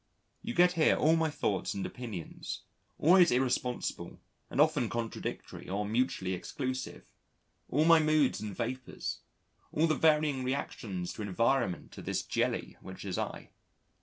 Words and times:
You 0.41 0.55
get 0.55 0.71
here 0.71 0.95
all 0.95 1.15
my 1.15 1.29
thoughts 1.29 1.75
and 1.75 1.85
opinions, 1.85 2.63
always 2.97 3.29
irresponsible 3.29 4.19
and 4.49 4.59
often 4.59 4.89
contradictory 4.89 5.69
or 5.69 5.85
mutually 5.85 6.33
exclusive, 6.33 7.11
all 7.69 7.85
my 7.85 7.99
moods 7.99 8.41
and 8.41 8.57
vapours, 8.57 9.19
all 9.71 9.85
the 9.85 9.93
varying 9.93 10.43
reactions 10.43 11.13
to 11.13 11.21
environment 11.21 11.95
of 11.99 12.05
this 12.05 12.23
jelly 12.23 12.77
which 12.81 13.05
is 13.05 13.19
I. 13.19 13.51